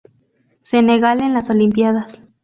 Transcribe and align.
Senegal 0.63 1.21
en 1.21 1.35
las 1.35 1.51
Olimpíadas 1.51 2.19